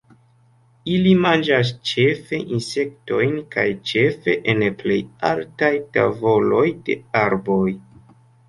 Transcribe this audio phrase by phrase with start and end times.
[0.93, 4.99] Ili manĝas ĉefe insektojn kaj ĉefe en plej
[5.33, 7.63] altaj tavoloj de arboj.